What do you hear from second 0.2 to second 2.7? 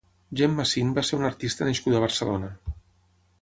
Gemma Sin va ser una artista nascuda a Barcelona.